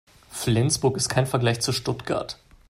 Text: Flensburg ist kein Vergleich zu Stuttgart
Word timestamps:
Flensburg 0.31 0.97
ist 0.97 1.09
kein 1.09 1.27
Vergleich 1.27 1.59
zu 1.61 1.71
Stuttgart 1.71 2.39